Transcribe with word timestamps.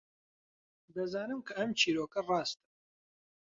دەزانم 0.95 1.39
کە 1.47 1.53
ئەم 1.59 1.71
چیرۆکە 1.79 2.21
ڕاستە. 2.27 2.65